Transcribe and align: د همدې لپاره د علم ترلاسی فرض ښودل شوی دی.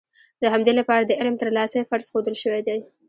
د 0.41 0.43
همدې 0.53 0.73
لپاره 0.79 1.03
د 1.05 1.11
علم 1.19 1.35
ترلاسی 1.41 1.79
فرض 1.89 2.05
ښودل 2.11 2.35
شوی 2.43 2.61
دی. 2.67 2.79